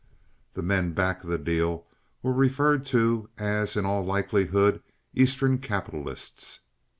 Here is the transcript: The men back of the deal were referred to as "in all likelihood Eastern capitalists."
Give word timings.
The 0.55 0.63
men 0.63 0.93
back 0.93 1.23
of 1.23 1.29
the 1.29 1.37
deal 1.37 1.85
were 2.23 2.33
referred 2.33 2.87
to 2.87 3.29
as 3.37 3.77
"in 3.77 3.85
all 3.85 4.03
likelihood 4.03 4.81
Eastern 5.13 5.59
capitalists." 5.59 6.61